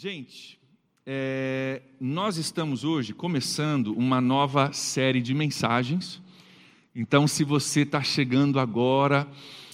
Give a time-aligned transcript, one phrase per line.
[0.00, 0.56] Gente,
[1.04, 6.22] é, nós estamos hoje começando uma nova série de mensagens.
[6.94, 9.26] Então, se você está chegando agora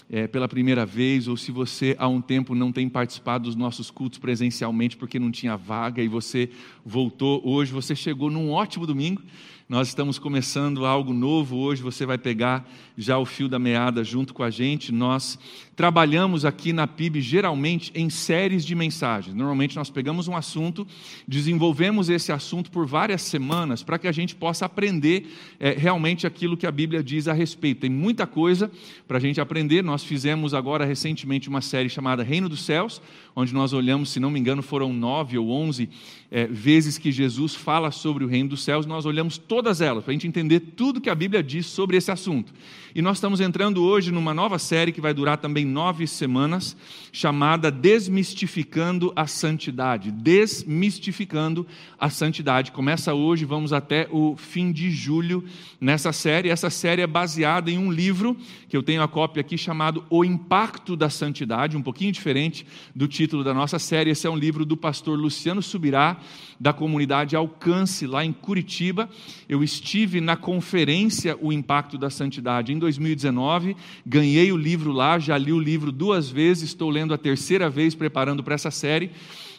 [0.09, 3.91] é, pela primeira vez, ou se você há um tempo não tem participado dos nossos
[3.91, 6.48] cultos presencialmente porque não tinha vaga e você
[6.86, 9.20] voltou hoje, você chegou num ótimo domingo.
[9.67, 12.69] Nós estamos começando algo novo hoje, você vai pegar
[12.99, 14.93] já o fio da meada junto com a gente.
[14.93, 15.39] Nós
[15.75, 19.35] trabalhamos aqui na PIB geralmente em séries de mensagens.
[19.35, 20.87] Normalmente nós pegamos um assunto,
[21.27, 26.59] desenvolvemos esse assunto por várias semanas para que a gente possa aprender é, realmente aquilo
[26.59, 27.80] que a Bíblia diz a respeito.
[27.80, 28.71] Tem muita coisa
[29.09, 29.83] para a gente aprender.
[29.83, 33.01] Nós fizemos agora recentemente uma série chamada Reino dos Céus,
[33.35, 35.88] onde nós olhamos, se não me engano, foram nove ou onze
[36.30, 38.87] é, vezes que Jesus fala sobre o Reino dos Céus.
[38.87, 42.11] Nós olhamos todas elas para a gente entender tudo que a Bíblia diz sobre esse
[42.11, 42.53] assunto.
[42.93, 46.77] E nós estamos entrando hoje numa nova série que vai durar também nove semanas,
[47.13, 50.11] chamada Desmistificando a Santidade.
[50.11, 51.65] Desmistificando
[51.99, 52.73] a Santidade.
[52.73, 55.45] Começa hoje, vamos até o fim de julho
[55.80, 56.49] nessa série.
[56.49, 58.37] Essa série é baseada em um livro
[58.68, 63.07] que eu tenho a cópia aqui chamado O Impacto da Santidade, um pouquinho diferente do
[63.07, 64.11] título da nossa série.
[64.11, 66.16] Esse é um livro do pastor Luciano Subirá,
[66.59, 69.09] da comunidade Alcance, lá em Curitiba.
[69.49, 75.37] Eu estive na conferência O Impacto da Santidade em 2019, ganhei o livro lá, já
[75.37, 79.11] li o livro duas vezes, estou lendo a terceira vez preparando para essa série.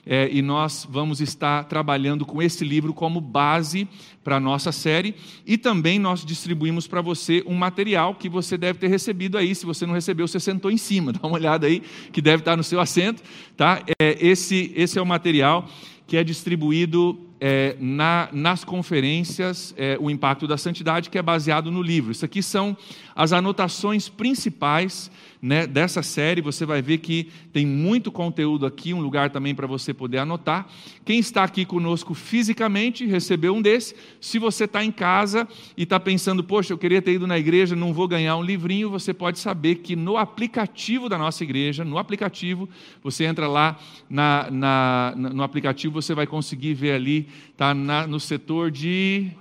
[0.07, 3.87] É, e nós vamos estar trabalhando com esse livro como base
[4.23, 5.15] para a nossa série.
[5.47, 9.55] E também nós distribuímos para você um material que você deve ter recebido aí.
[9.55, 11.11] Se você não recebeu, você sentou em cima.
[11.13, 13.23] Dá uma olhada aí, que deve estar no seu assento.
[13.57, 13.81] Tá?
[13.99, 15.67] É, esse, esse é o material
[16.07, 21.71] que é distribuído é, na, nas conferências é, O Impacto da Santidade, que é baseado
[21.71, 22.11] no livro.
[22.11, 22.75] Isso aqui são
[23.15, 25.09] as anotações principais
[25.41, 26.41] né, dessa série.
[26.41, 30.67] Você vai ver que tem muito conteúdo aqui, um lugar também para você poder anotar.
[31.05, 33.95] Quem está aqui conosco fisicamente recebeu um desse.
[34.19, 35.47] Se você está em casa
[35.77, 38.89] e está pensando, poxa, eu queria ter ido na igreja, não vou ganhar um livrinho,
[38.89, 42.67] você pode saber que no aplicativo da nossa igreja, no aplicativo,
[43.03, 43.79] você entra lá
[44.09, 49.31] na, na, no aplicativo, você vai conseguir ver ali, está no setor de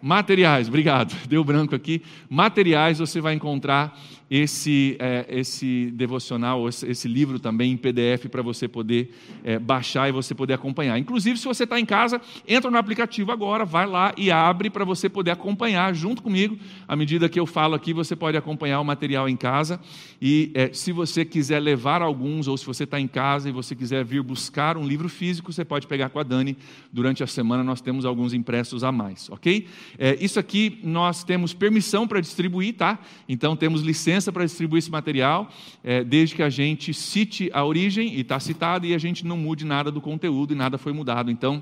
[0.00, 2.02] materiais, obrigado, deu branco aqui.
[2.28, 3.98] Materiais você vai encontrar
[4.30, 9.14] esse, é, esse devocional, esse, livro também em PDF para você poder
[9.44, 10.98] é, baixar e você poder acompanhar.
[10.98, 14.84] Inclusive, se você está em casa, entra no aplicativo agora, vai lá e abre para
[14.84, 16.58] você poder acompanhar junto comigo.
[16.88, 19.78] À medida que eu falo aqui, você pode acompanhar o material em casa.
[20.20, 23.76] E é, se você quiser levar alguns, ou se você está em casa e você
[23.76, 26.56] quiser vir buscar um livro físico, você pode pegar com a Dani.
[26.92, 29.66] Durante a semana nós temos alguns impressos a mais, ok?
[29.98, 32.98] É, isso aqui nós temos permissão para distribuir, tá?
[33.28, 35.50] Então temos licença licença para distribuir esse material,
[35.82, 39.36] é, desde que a gente cite a origem, e está citado, e a gente não
[39.36, 41.32] mude nada do conteúdo e nada foi mudado.
[41.32, 41.60] Então,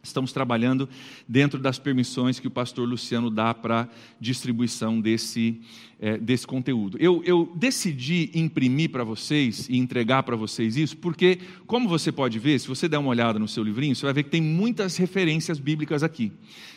[0.00, 0.88] estamos trabalhando
[1.26, 3.88] dentro das permissões que o pastor Luciano dá para
[4.20, 5.60] distribuição desse,
[6.00, 6.96] é, desse conteúdo.
[7.00, 12.38] Eu, eu decidi imprimir para vocês e entregar para vocês isso, porque, como você pode
[12.38, 14.96] ver, se você der uma olhada no seu livrinho, você vai ver que tem muitas
[14.96, 16.32] referências bíblicas aqui.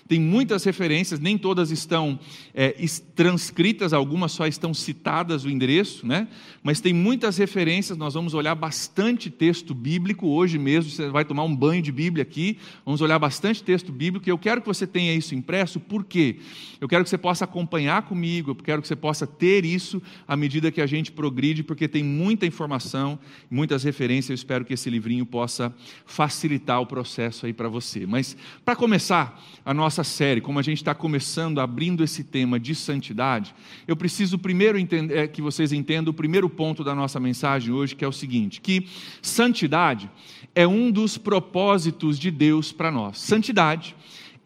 [0.07, 2.19] Tem muitas referências, nem todas estão
[2.53, 2.75] é,
[3.15, 6.27] transcritas, algumas só estão citadas o endereço, né?
[6.63, 7.97] mas tem muitas referências.
[7.97, 10.91] Nós vamos olhar bastante texto bíblico hoje mesmo.
[10.91, 12.57] Você vai tomar um banho de Bíblia aqui.
[12.83, 14.27] Vamos olhar bastante texto bíblico.
[14.27, 16.39] E eu quero que você tenha isso impresso, por quê?
[16.81, 20.35] Eu quero que você possa acompanhar comigo, eu quero que você possa ter isso à
[20.35, 24.29] medida que a gente progride, porque tem muita informação, muitas referências.
[24.29, 25.73] Eu espero que esse livrinho possa
[26.05, 28.05] facilitar o processo aí para você.
[28.05, 28.35] Mas,
[28.65, 32.73] para começar a nossa nossa série, como a gente está começando, abrindo esse tema de
[32.73, 33.53] santidade,
[33.85, 37.95] eu preciso primeiro entender, é, que vocês entendam o primeiro ponto da nossa mensagem hoje,
[37.95, 38.87] que é o seguinte: que
[39.21, 40.09] santidade
[40.55, 43.17] é um dos propósitos de Deus para nós.
[43.17, 43.95] Santidade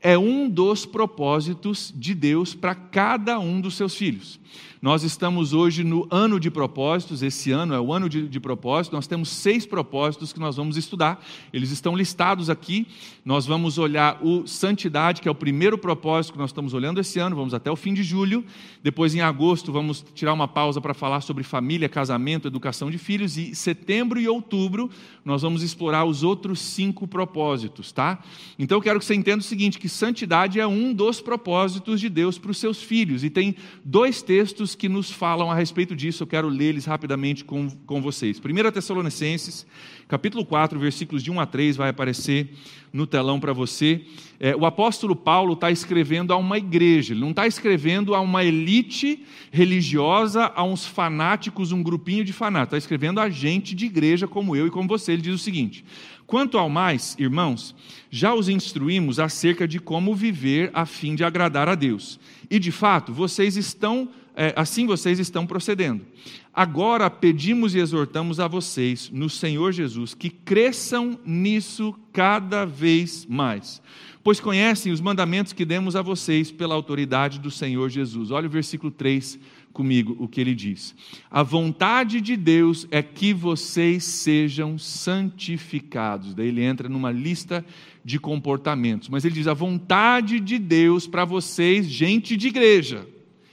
[0.01, 4.39] é um dos propósitos de Deus para cada um dos seus filhos.
[4.81, 8.93] Nós estamos hoje no ano de propósitos, esse ano é o ano de, de propósito,
[8.93, 12.85] nós temos seis propósitos que nós vamos estudar, eles estão listados aqui.
[13.25, 17.17] Nós vamos olhar o santidade, que é o primeiro propósito que nós estamos olhando esse
[17.17, 18.45] ano, vamos até o fim de julho.
[18.83, 23.35] Depois, em agosto, vamos tirar uma pausa para falar sobre família, casamento, educação de filhos.
[23.35, 24.91] E setembro e outubro,
[25.25, 28.19] nós vamos explorar os outros cinco propósitos, tá?
[28.59, 32.09] Então, eu quero que você entenda o seguinte: que santidade é um dos propósitos de
[32.09, 33.23] Deus para os seus filhos.
[33.23, 37.69] E tem dois textos que nos falam a respeito disso, eu quero eles rapidamente com,
[37.85, 38.41] com vocês.
[38.43, 39.63] 1 Tessalonicenses,
[40.07, 42.49] capítulo 4, versículos de 1 a 3, vai aparecer
[42.91, 44.05] no telão para você.
[44.39, 48.43] É, o apóstolo Paulo está escrevendo a uma igreja, ele não está escrevendo a uma
[48.43, 54.27] elite religiosa, a uns fanáticos, um grupinho de fanáticos, está escrevendo a gente de igreja
[54.27, 55.11] como eu e como você.
[55.11, 55.85] Ele diz o seguinte:
[56.27, 57.75] Quanto ao mais, irmãos,
[58.09, 62.19] já os instruímos acerca de como viver a fim de agradar a Deus.
[62.49, 66.05] E de fato, vocês estão, é, assim vocês estão procedendo.
[66.53, 73.81] Agora pedimos e exortamos a vocês, no Senhor Jesus, que cresçam nisso cada vez mais
[74.25, 78.31] pois conhecem os mandamentos que demos a vocês pela autoridade do Senhor Jesus.
[78.31, 79.37] Olha o versículo 3
[79.75, 80.95] comigo, o que ele diz.
[81.29, 86.33] A vontade de Deus é que vocês sejam santificados.
[86.33, 87.63] Daí ele entra numa lista
[88.03, 93.05] de comportamentos, mas ele diz: a vontade de Deus para vocês, gente de igreja,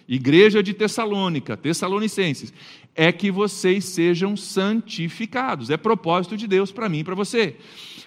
[0.08, 2.54] igreja de Tessalônica, Tessalonicenses,
[2.94, 5.70] é que vocês sejam santificados.
[5.70, 7.56] É propósito de Deus para mim e para você.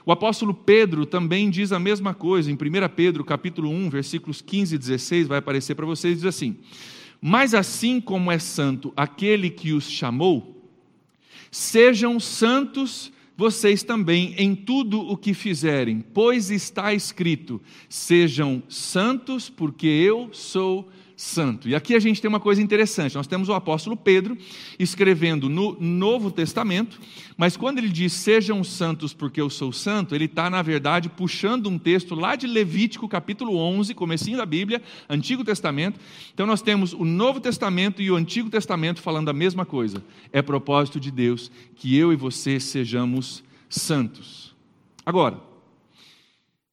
[0.06, 2.58] O apóstolo Pedro também diz a mesma coisa, em 1
[2.96, 6.56] Pedro, capítulo 1, versículos 15 e 16, vai aparecer para vocês, diz assim:
[7.22, 10.70] Mas assim como é santo aquele que os chamou,
[11.52, 19.88] sejam santos vocês também em tudo o que fizerem, pois está escrito: sejam santos, porque
[19.88, 21.70] eu sou santo.
[21.70, 24.38] E aqui a gente tem uma coisa interessante: nós temos o apóstolo Pedro
[24.78, 27.00] escrevendo no Novo Testamento,
[27.38, 31.68] mas quando ele diz sejam santos porque eu sou santo, ele está, na verdade, puxando
[31.68, 36.00] um texto lá de Levítico, capítulo 11, comecinho da Bíblia, Antigo Testamento.
[36.34, 40.04] Então nós temos o Novo Testamento e o Antigo Testamento falando a mesma coisa.
[40.32, 44.54] É propósito de Deus que eu e você sejamos santos.
[45.06, 45.40] Agora,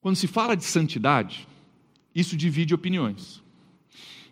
[0.01, 1.47] quando se fala de santidade,
[2.15, 3.43] isso divide opiniões.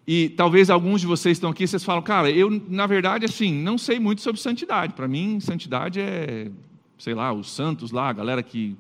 [0.07, 3.79] E talvez alguns de vocês estão aqui, vocês falam, cara, eu, na verdade, assim, não
[3.79, 4.95] sei muito sobre santidade.
[4.95, 6.51] Para mim, santidade é,
[6.99, 8.77] sei lá, os santos lá, a galera que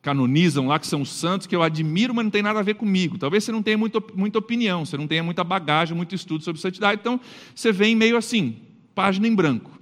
[0.00, 3.18] canonizam lá, que são santos, que eu admiro, mas não tem nada a ver comigo.
[3.18, 6.60] Talvez você não tenha muito, muita opinião, você não tenha muita bagagem, muito estudo sobre
[6.60, 7.20] santidade, então
[7.54, 8.56] você vem meio assim,
[8.94, 9.78] página em branco.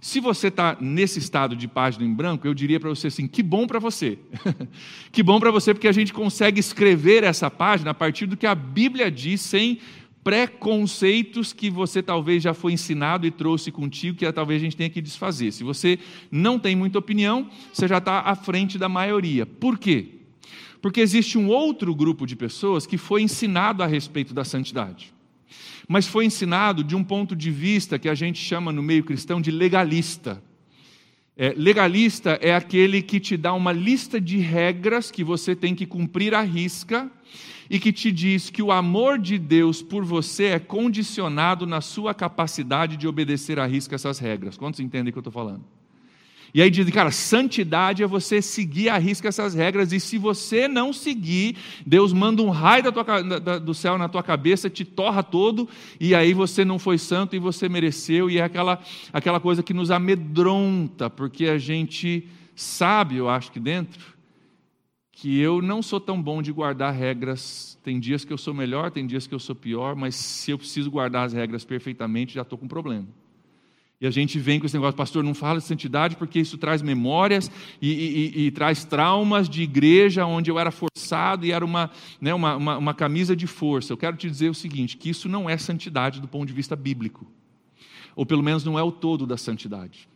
[0.00, 3.42] Se você está nesse estado de página em branco, eu diria para você assim: que
[3.42, 4.18] bom para você.
[5.10, 8.46] que bom para você, porque a gente consegue escrever essa página a partir do que
[8.46, 9.80] a Bíblia diz, sem
[10.26, 14.90] preconceitos que você talvez já foi ensinado e trouxe contigo, que talvez a gente tenha
[14.90, 15.52] que desfazer.
[15.52, 16.00] Se você
[16.32, 19.46] não tem muita opinião, você já está à frente da maioria.
[19.46, 20.08] Por quê?
[20.82, 25.14] Porque existe um outro grupo de pessoas que foi ensinado a respeito da santidade.
[25.86, 29.40] Mas foi ensinado de um ponto de vista que a gente chama no meio cristão
[29.40, 30.42] de legalista.
[31.38, 35.84] É, legalista é aquele que te dá uma lista de regras que você tem que
[35.84, 37.10] cumprir à risca
[37.68, 42.14] e que te diz que o amor de Deus por você é condicionado na sua
[42.14, 44.56] capacidade de obedecer à risca essas regras.
[44.56, 45.62] Quantos entendem o que eu estou falando?
[46.56, 50.66] E aí diz, cara, santidade é você seguir à risca essas regras, e se você
[50.66, 51.54] não seguir,
[51.84, 55.68] Deus manda um raio da tua, da, do céu na tua cabeça, te torra todo,
[56.00, 58.80] e aí você não foi santo e você mereceu, e é aquela,
[59.12, 64.16] aquela coisa que nos amedronta, porque a gente sabe, eu acho que dentro,
[65.12, 67.78] que eu não sou tão bom de guardar regras.
[67.84, 70.58] Tem dias que eu sou melhor, tem dias que eu sou pior, mas se eu
[70.58, 73.06] preciso guardar as regras perfeitamente, já estou com problema.
[73.98, 76.82] E a gente vem com esse negócio, pastor, não fala de santidade porque isso traz
[76.82, 77.50] memórias
[77.80, 81.90] e, e, e, traz traumas de igreja onde eu era forçado e era uma,
[82.20, 83.92] né, uma, uma, uma camisa de força.
[83.92, 86.76] Eu quero te dizer o seguinte: que isso não é santidade do ponto de vista
[86.76, 87.26] bíblico,
[88.14, 90.06] ou pelo menos não é o todo da santidade.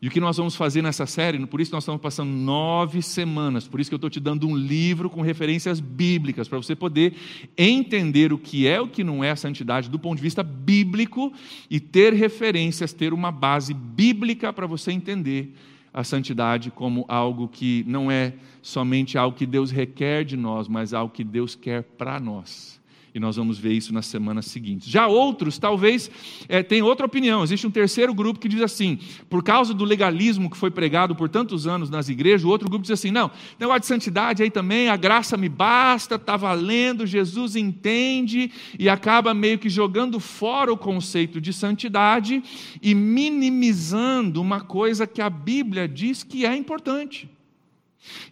[0.00, 3.66] E o que nós vamos fazer nessa série, por isso nós estamos passando nove semanas,
[3.66, 7.14] por isso que eu estou te dando um livro com referências bíblicas, para você poder
[7.56, 11.32] entender o que é o que não é a santidade do ponto de vista bíblico
[11.68, 15.52] e ter referências, ter uma base bíblica para você entender
[15.92, 20.94] a santidade como algo que não é somente algo que Deus requer de nós, mas
[20.94, 22.77] algo que Deus quer para nós.
[23.18, 24.88] E nós vamos ver isso nas semanas seguintes.
[24.88, 26.08] Já outros, talvez,
[26.48, 27.42] é, têm outra opinião.
[27.42, 28.96] Existe um terceiro grupo que diz assim:
[29.28, 32.82] por causa do legalismo que foi pregado por tantos anos nas igrejas, o outro grupo
[32.82, 37.56] diz assim: não, negócio de santidade aí também, a graça me basta, está valendo, Jesus
[37.56, 42.40] entende, e acaba meio que jogando fora o conceito de santidade
[42.80, 47.28] e minimizando uma coisa que a Bíblia diz que é importante.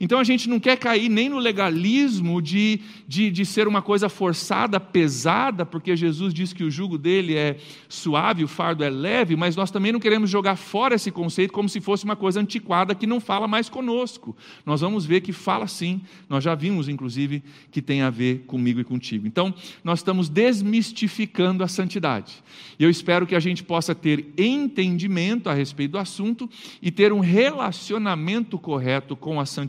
[0.00, 4.08] Então a gente não quer cair nem no legalismo de, de, de, ser uma coisa
[4.08, 7.56] forçada, pesada, porque Jesus diz que o jugo dele é
[7.88, 11.68] suave, o fardo é leve, mas nós também não queremos jogar fora esse conceito como
[11.68, 14.36] se fosse uma coisa antiquada que não fala mais conosco.
[14.64, 18.80] Nós vamos ver que fala sim, nós já vimos, inclusive, que tem a ver comigo
[18.80, 19.26] e contigo.
[19.26, 22.42] Então, nós estamos desmistificando a santidade.
[22.78, 26.48] E eu espero que a gente possa ter entendimento a respeito do assunto
[26.80, 29.65] e ter um relacionamento correto com a santidade,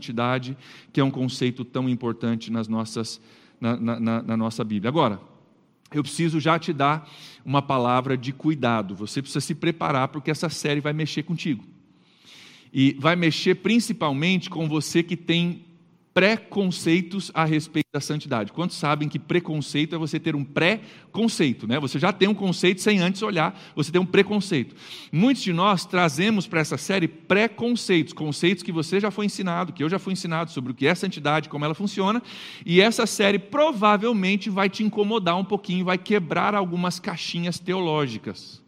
[0.92, 3.20] que é um conceito tão importante nas nossas,
[3.60, 4.88] na, na, na nossa Bíblia.
[4.88, 5.20] Agora,
[5.92, 7.10] eu preciso já te dar
[7.44, 8.94] uma palavra de cuidado.
[8.94, 11.64] Você precisa se preparar porque essa série vai mexer contigo.
[12.72, 15.64] E vai mexer principalmente com você que tem
[16.18, 18.50] preconceitos a respeito da santidade.
[18.50, 21.78] Quantos sabem que preconceito é você ter um pré-conceito, né?
[21.78, 24.74] Você já tem um conceito sem antes olhar, você tem um preconceito.
[25.12, 29.80] Muitos de nós trazemos para essa série preconceitos, conceitos que você já foi ensinado, que
[29.80, 32.20] eu já fui ensinado sobre o que é santidade, como ela funciona,
[32.66, 38.60] e essa série provavelmente vai te incomodar um pouquinho, vai quebrar algumas caixinhas teológicas.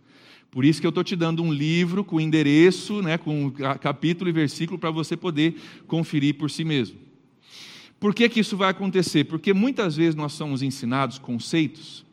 [0.52, 4.32] Por isso que eu estou te dando um livro com endereço, né, com capítulo e
[4.32, 5.56] versículo para você poder
[5.88, 7.09] conferir por si mesmo.
[8.00, 9.24] Por que, que isso vai acontecer?
[9.24, 12.04] Porque muitas vezes nós somos ensinados conceitos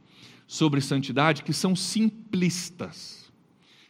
[0.46, 3.32] sobre santidade que são simplistas.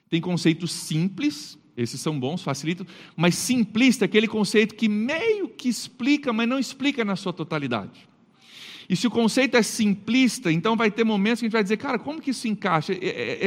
[0.08, 2.86] Tem conceitos simples, esses são bons, facilitam,
[3.16, 8.08] mas simplista é aquele conceito que meio que explica, mas não explica na sua totalidade.
[8.90, 11.78] E se o conceito é simplista, então vai ter momentos que a gente vai dizer,
[11.78, 12.94] cara, como que isso encaixa?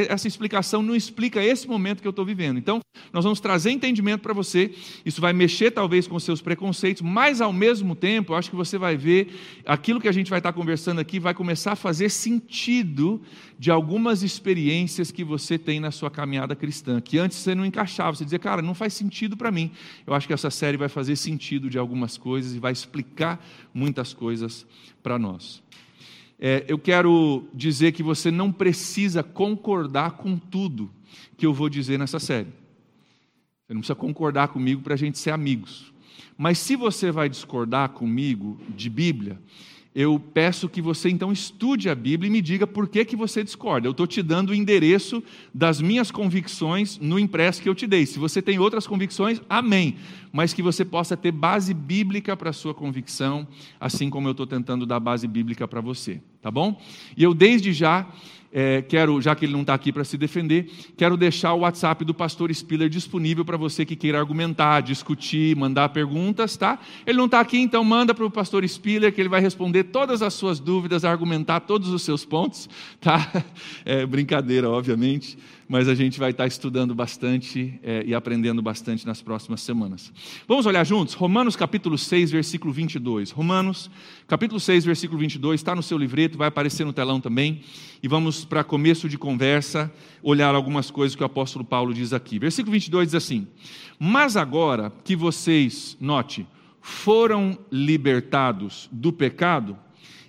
[0.09, 2.59] Essa explicação não explica esse momento que eu estou vivendo.
[2.59, 2.81] Então,
[3.13, 4.75] nós vamos trazer entendimento para você.
[5.05, 8.77] Isso vai mexer talvez com seus preconceitos, mas ao mesmo tempo, eu acho que você
[8.77, 13.21] vai ver aquilo que a gente vai estar conversando aqui vai começar a fazer sentido
[13.59, 18.17] de algumas experiências que você tem na sua caminhada cristã, que antes você não encaixava,
[18.17, 19.71] você dizia, cara, não faz sentido para mim.
[20.07, 24.15] Eu acho que essa série vai fazer sentido de algumas coisas e vai explicar muitas
[24.15, 24.67] coisas
[25.03, 25.63] para nós.
[26.39, 30.91] É, eu quero dizer que você não precisa concordar com tudo
[31.37, 32.49] que eu vou dizer nessa série.
[33.67, 35.93] Você não precisa concordar comigo para a gente ser amigos.
[36.37, 39.39] Mas se você vai discordar comigo de Bíblia,
[39.93, 43.43] eu peço que você então estude a Bíblia e me diga por que, que você
[43.43, 43.89] discorda.
[43.89, 48.07] Eu estou te dando o endereço das minhas convicções no impresso que eu te dei.
[48.07, 49.97] Se você tem outras convicções, amém.
[50.33, 53.49] Mas que você possa ter base bíblica para a sua convicção,
[53.81, 56.21] assim como eu estou tentando dar base bíblica para você.
[56.41, 56.81] Tá bom?
[57.17, 58.09] E eu, desde já,
[58.53, 62.05] é, quero, já que ele não está aqui para se defender, quero deixar o WhatsApp
[62.05, 66.79] do pastor Spiller disponível para você que queira argumentar, discutir, mandar perguntas, tá?
[67.07, 70.21] Ele não está aqui, então manda para o pastor Spiller que ele vai responder todas
[70.23, 72.69] as suas dúvidas, argumentar todos os seus pontos,
[73.01, 73.31] tá?
[73.85, 75.39] É brincadeira, obviamente
[75.71, 80.13] mas a gente vai estar estudando bastante é, e aprendendo bastante nas próximas semanas.
[80.49, 81.15] Vamos olhar juntos?
[81.15, 83.31] Romanos capítulo 6, versículo 22.
[83.31, 83.89] Romanos
[84.27, 87.61] capítulo 6, versículo 22, está no seu livreto, vai aparecer no telão também.
[88.03, 89.93] E vamos para começo de conversa,
[90.25, 92.37] olhar algumas coisas que o apóstolo Paulo diz aqui.
[92.37, 93.47] Versículo 22 diz assim:
[93.97, 96.45] Mas agora que vocês, note,
[96.81, 99.79] foram libertados do pecado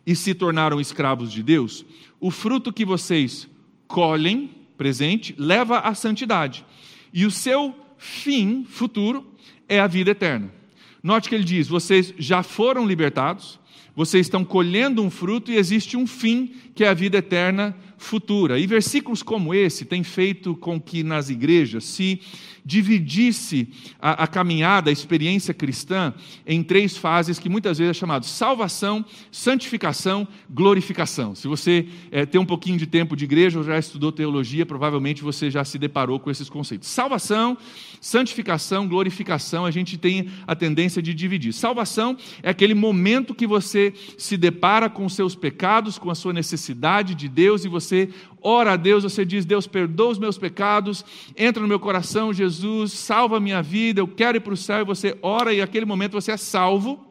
[0.06, 1.84] e se tornaram escravos de Deus,
[2.20, 3.50] o fruto que vocês
[3.88, 6.66] colhem presente, leva à santidade.
[7.14, 9.32] E o seu fim futuro
[9.70, 10.52] é a vida eterna.
[11.04, 13.60] Note que ele diz: vocês já foram libertados,
[13.96, 18.60] vocês estão colhendo um fruto e existe um fim, que é a vida eterna futura.
[18.60, 22.20] E versículos como esse têm feito com que nas igrejas se
[22.64, 26.14] dividisse a, a, caminhada, a experiência cristã,
[26.46, 31.34] em três fases que muitas vezes é chamado salvação, santificação, glorificação.
[31.34, 35.24] Se você é, tem um pouquinho de tempo de igreja ou já estudou teologia, provavelmente
[35.24, 36.88] você já se deparou com esses conceitos.
[36.88, 37.58] Salvação,
[38.00, 41.54] santificação, glorificação, a gente tem a tendência de dividir.
[41.54, 47.16] Salvação é aquele momento que você se depara com seus pecados, com a sua necessidade
[47.16, 47.91] de Deus e você
[48.42, 51.06] ora a Deus, você diz: Deus, perdoa os meus pecados,
[51.38, 54.82] entra no meu coração, Jesus, salva a minha vida, eu quero ir para o céu,
[54.82, 57.06] e você ora, e naquele momento você é salvo.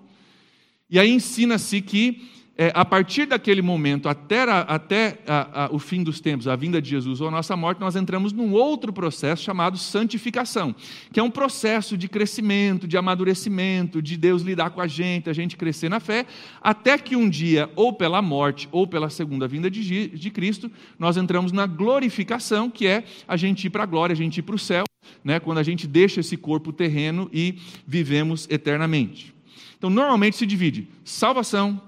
[0.89, 2.29] E aí ensina-se que
[2.61, 6.55] é, a partir daquele momento até, a, até a, a, o fim dos tempos, a
[6.55, 10.75] vinda de Jesus ou a nossa morte, nós entramos num outro processo chamado santificação,
[11.11, 15.33] que é um processo de crescimento, de amadurecimento, de Deus lidar com a gente, a
[15.33, 16.27] gente crescer na fé,
[16.61, 21.17] até que um dia, ou pela morte ou pela segunda vinda de, de Cristo, nós
[21.17, 24.55] entramos na glorificação, que é a gente ir para a glória, a gente ir para
[24.55, 24.85] o céu,
[25.25, 27.55] né, quando a gente deixa esse corpo terreno e
[27.87, 29.35] vivemos eternamente.
[29.79, 31.81] Então, normalmente se divide salvação,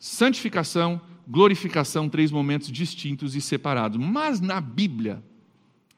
[0.00, 4.02] santificação, glorificação, três momentos distintos e separados.
[4.02, 5.22] Mas na Bíblia,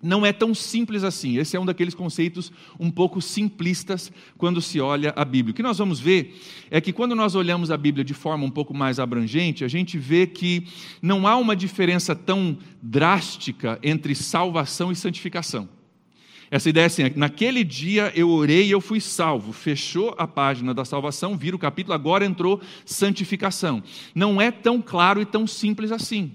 [0.02, 1.38] não é tão simples assim.
[1.38, 5.52] Esse é um daqueles conceitos um pouco simplistas quando se olha a Bíblia.
[5.52, 8.50] O que nós vamos ver é que quando nós olhamos a Bíblia de forma um
[8.50, 10.66] pouco mais abrangente, a gente vê que
[11.00, 15.68] não há uma diferença tão drástica entre salvação e santificação.
[16.52, 19.54] Essa ideia é assim: naquele dia eu orei e eu fui salvo.
[19.54, 23.82] Fechou a página da salvação, vira o capítulo, agora entrou santificação.
[24.14, 26.30] Não é tão claro e tão simples assim.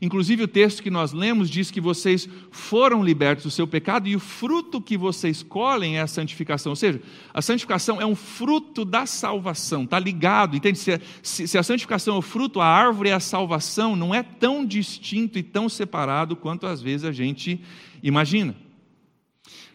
[0.00, 4.16] Inclusive, o texto que nós lemos diz que vocês foram libertos do seu pecado e
[4.16, 6.72] o fruto que vocês colhem é a santificação.
[6.72, 7.02] Ou seja,
[7.34, 10.78] a santificação é um fruto da salvação, está ligado, entende?
[10.78, 14.22] Se, se, se a santificação é o fruto, a árvore é a salvação, não é
[14.22, 17.60] tão distinto e tão separado quanto às vezes a gente
[18.02, 18.63] imagina.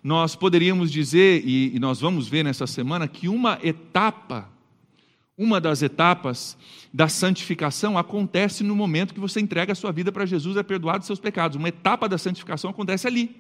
[0.04, 4.50] Nós poderíamos dizer, e, e nós vamos ver nessa semana, que uma etapa,
[5.38, 6.58] uma das etapas
[6.94, 11.00] da santificação acontece no momento que você entrega a sua vida para Jesus, é perdoado
[11.00, 11.58] os seus pecados.
[11.58, 13.36] Uma etapa da santificação acontece ali.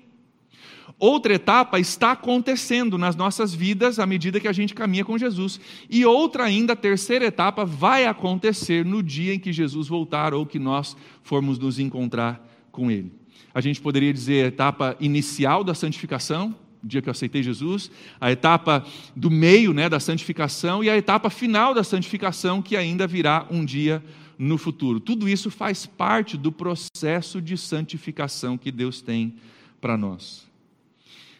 [0.97, 5.59] Outra etapa está acontecendo nas nossas vidas à medida que a gente caminha com Jesus.
[5.89, 10.59] E outra ainda, terceira etapa, vai acontecer no dia em que Jesus voltar ou que
[10.59, 13.18] nós formos nos encontrar com Ele
[13.53, 17.91] a gente poderia dizer a etapa inicial da santificação, o dia que eu aceitei Jesus,
[18.19, 23.05] a etapa do meio né, da santificação e a etapa final da santificação, que ainda
[23.05, 24.03] virá um dia
[24.37, 24.99] no futuro.
[24.99, 29.35] Tudo isso faz parte do processo de santificação que Deus tem
[29.81, 30.47] para nós.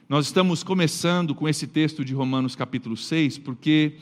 [0.10, 3.94] Nós estamos começando com esse texto de Romanos capítulo 6, porque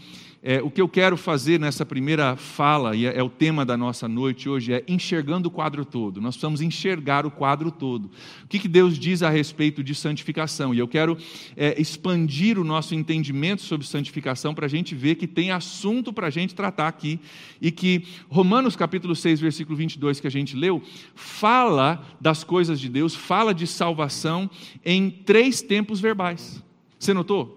[0.44, 3.75] é, o que eu quero fazer nessa primeira fala, e é, é, o tema da
[3.75, 6.22] nossa noite hoje, é enxergando o quadro todo.
[6.22, 8.06] Nós precisamos enxergar o quadro todo.
[8.44, 10.74] O que, que Deus diz a respeito de santificação?
[10.74, 11.17] E eu quero
[11.56, 16.27] é, expandir o nosso entendimento sobre santificação para a gente ver que tem assunto para
[16.27, 17.20] a gente tratar aqui.
[17.60, 20.82] E que Romanos capítulo 6, versículo 22, que a gente leu,
[21.15, 24.50] fala das coisas de Deus, fala de salvação
[24.86, 26.63] em três tempos verbais.
[27.00, 27.56] Você notou?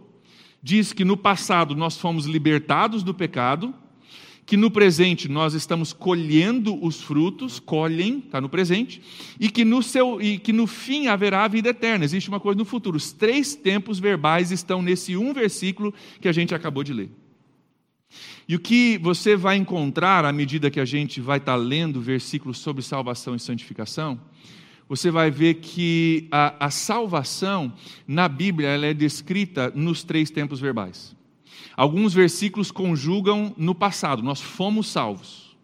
[0.62, 3.74] Diz que no passado nós fomos libertados do pecado,
[4.44, 9.00] que no presente nós estamos colhendo os frutos, colhem, está no presente,
[9.38, 12.04] e que no, seu, e que no fim haverá a vida eterna.
[12.04, 12.96] Existe uma coisa no futuro.
[12.96, 17.10] Os três tempos verbais estão nesse um versículo que a gente acabou de ler.
[18.48, 22.58] E o que você vai encontrar à medida que a gente vai estar lendo versículos
[22.58, 24.20] sobre salvação e santificação
[24.90, 27.72] você vai ver que a, a salvação
[28.08, 31.14] na Bíblia ela é descrita nos três tempos verbais.
[31.76, 35.56] Alguns versículos conjugam no passado, nós fomos salvos.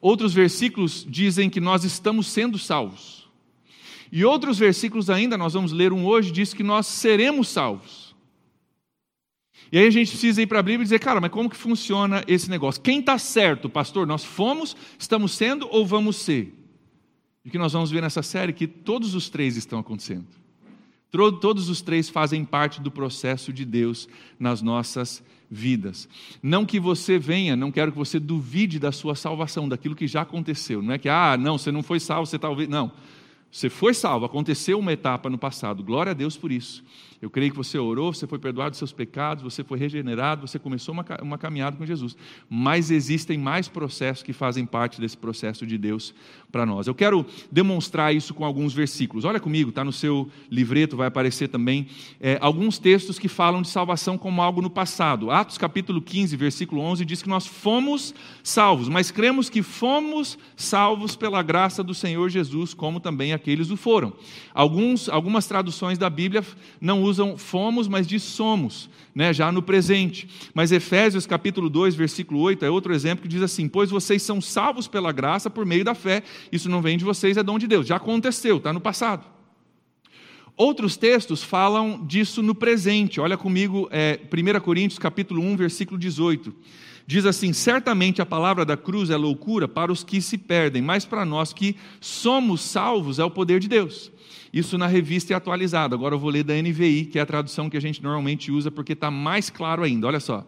[0.00, 3.28] Outros versículos dizem que nós estamos sendo salvos.
[4.10, 8.16] E outros versículos ainda, nós vamos ler um hoje, diz que nós seremos salvos.
[9.70, 11.58] E aí a gente precisa ir para a Bíblia e dizer, cara, mas como que
[11.58, 12.80] funciona esse negócio?
[12.80, 14.06] Quem está certo, pastor?
[14.06, 16.59] Nós fomos, estamos sendo ou vamos ser?
[17.44, 20.26] E o que nós vamos ver nessa série é que todos os três estão acontecendo.
[21.10, 26.08] Todos os três fazem parte do processo de Deus nas nossas vidas.
[26.40, 30.22] Não que você venha, não quero que você duvide da sua salvação, daquilo que já
[30.22, 30.80] aconteceu.
[30.80, 32.68] Não é que, ah, não, você não foi salvo, você talvez.
[32.68, 32.92] Não.
[33.50, 35.82] Você foi salvo, aconteceu uma etapa no passado.
[35.82, 36.84] Glória a Deus por isso.
[37.22, 40.58] Eu creio que você orou, você foi perdoado dos seus pecados, você foi regenerado, você
[40.58, 42.16] começou uma, uma caminhada com Jesus.
[42.48, 46.14] Mas existem mais processos que fazem parte desse processo de Deus
[46.50, 46.86] para nós.
[46.86, 49.26] Eu quero demonstrar isso com alguns versículos.
[49.26, 53.68] Olha comigo, está no seu livreto, vai aparecer também é, alguns textos que falam de
[53.68, 55.30] salvação como algo no passado.
[55.30, 61.16] Atos capítulo 15, versículo 11, diz que nós fomos salvos, mas cremos que fomos salvos
[61.16, 64.14] pela graça do Senhor Jesus, como também aqueles o foram.
[64.54, 66.42] Alguns, algumas traduções da Bíblia
[66.80, 70.28] não usam usam fomos, mas diz somos, né, já no presente.
[70.54, 74.40] Mas Efésios capítulo 2, versículo 8 é outro exemplo que diz assim: Pois vocês são
[74.40, 77.66] salvos pela graça por meio da fé, isso não vem de vocês, é dom de
[77.66, 77.86] Deus.
[77.86, 79.26] Já aconteceu, está no passado.
[80.56, 83.20] Outros textos falam disso no presente.
[83.20, 86.54] Olha comigo, é, 1 Coríntios capítulo 1, versículo 18.
[87.10, 91.04] Diz assim: Certamente a palavra da cruz é loucura para os que se perdem, mas
[91.04, 94.12] para nós que somos salvos é o poder de Deus.
[94.52, 95.92] Isso na revista é atualizado.
[95.92, 98.70] Agora eu vou ler da NVI, que é a tradução que a gente normalmente usa,
[98.70, 100.06] porque está mais claro ainda.
[100.06, 100.46] Olha só.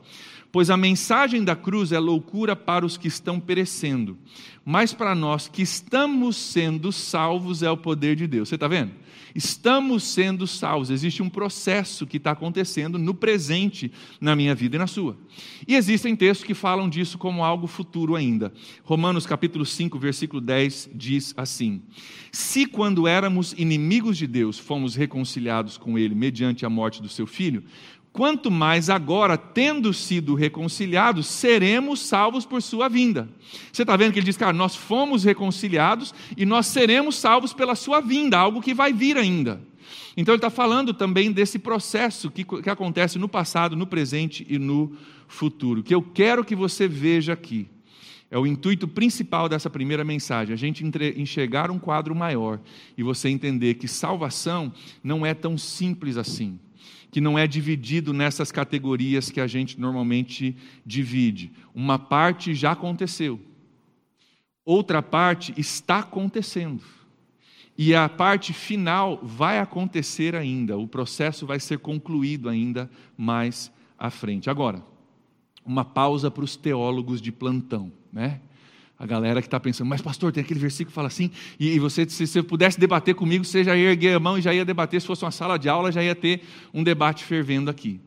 [0.52, 4.16] Pois a mensagem da cruz é loucura para os que estão perecendo,
[4.64, 8.48] mas para nós que estamos sendo salvos é o poder de Deus.
[8.48, 8.92] Você está vendo?
[9.34, 10.90] Estamos sendo salvos.
[10.90, 13.90] Existe um processo que está acontecendo no presente
[14.20, 15.16] na minha vida e na sua.
[15.66, 18.52] E existem textos que falam disso como algo futuro ainda.
[18.84, 21.82] Romanos capítulo 5, versículo 10 diz assim:
[22.30, 27.26] Se quando éramos inimigos de Deus fomos reconciliados com Ele mediante a morte do seu
[27.26, 27.64] filho,
[28.12, 33.28] quanto mais agora, tendo sido reconciliados, seremos salvos por sua vinda.
[33.72, 37.74] Você está vendo que ele diz, cara, nós fomos reconciliados e nós seremos salvos pela
[37.74, 39.60] sua vinda, algo que vai vir ainda.
[40.16, 44.58] Então ele está falando também desse processo que, que acontece no passado, no presente e
[44.58, 44.94] no
[45.26, 45.80] futuro.
[45.80, 47.66] O que eu quero que você veja aqui
[48.30, 50.84] é o intuito principal dessa primeira mensagem, a gente
[51.16, 52.60] enxergar um quadro maior
[52.96, 54.72] e você entender que salvação
[55.02, 56.58] não é tão simples assim
[57.10, 61.52] que não é dividido nessas categorias que a gente normalmente divide.
[61.74, 63.40] Uma parte já aconteceu,
[64.64, 66.82] outra parte está acontecendo.
[67.76, 74.10] E a parte final vai acontecer ainda, o processo vai ser concluído ainda mais à
[74.10, 74.50] frente.
[74.50, 74.84] Agora,
[75.64, 78.40] uma pausa para os teólogos de plantão, né?
[78.98, 82.08] A galera que está pensando, mas pastor, tem aquele versículo que fala assim, e, você,
[82.08, 85.00] se você pudesse debater comigo, você já ia erguer a mão e já ia debater,
[85.00, 88.00] se fosse uma sala de aula, já ia ter um debate fervendo aqui.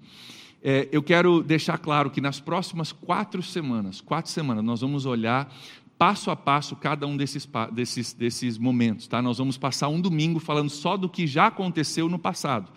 [0.63, 5.53] É, eu quero deixar claro que nas próximas quatro semanas, quatro semanas, nós vamos olhar
[5.97, 9.07] passo a passo cada um desses, desses, desses momentos.
[9.07, 9.21] Tá?
[9.21, 12.71] Nós vamos passar um domingo falando só do que já aconteceu no passado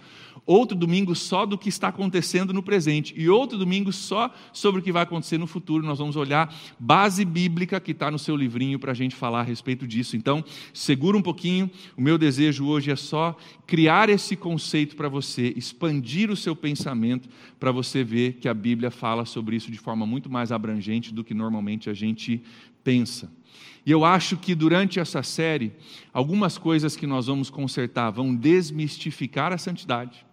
[0.48, 4.82] outro domingo só do que está acontecendo no presente e outro domingo só sobre o
[4.82, 5.84] que vai acontecer no futuro.
[5.84, 9.42] Nós vamos olhar base bíblica que está no seu livrinho para a gente falar a
[9.42, 10.16] respeito disso.
[10.16, 11.70] Então, segura um pouquinho.
[11.94, 17.28] O meu desejo hoje é só criar esse conceito para você, expandir o seu pensamento
[17.60, 21.22] para você ver que a Bíblia fala sobre isso de forma muito mais abrangente do
[21.22, 22.42] que normalmente a gente
[22.82, 23.30] pensa.
[23.84, 25.72] E eu acho que durante essa série,
[26.10, 30.26] algumas coisas que nós vamos consertar vão desmistificar a santidade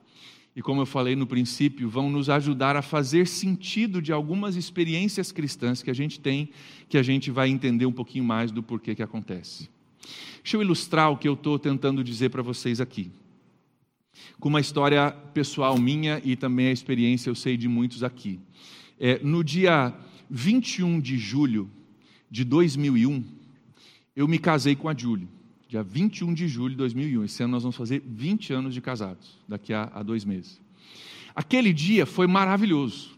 [0.56, 5.32] e, como eu falei no princípio, vão nos ajudar a fazer sentido de algumas experiências
[5.32, 6.50] cristãs que a gente tem,
[6.88, 9.70] que a gente vai entender um pouquinho mais do porquê que acontece.
[10.42, 13.12] Deixa eu ilustrar o que eu estou tentando dizer para vocês aqui.
[14.40, 18.40] Com uma história pessoal minha e também a experiência, eu sei, de muitos aqui.
[18.98, 19.94] É, no dia
[20.30, 21.70] 21 de julho
[22.32, 23.26] de 2001,
[24.16, 25.35] eu me casei com a Júlia
[25.68, 27.24] dia 21 de julho de 2001.
[27.24, 30.62] Esse ano nós vamos fazer 20 anos de casados, daqui a, a dois meses.
[31.36, 33.15] Aquele dia foi maravilhoso.